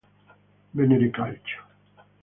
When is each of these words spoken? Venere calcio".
Venere 0.71 1.11
calcio". 1.11 1.61